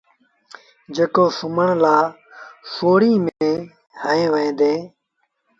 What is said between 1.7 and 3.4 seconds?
لآ سوڙيٚن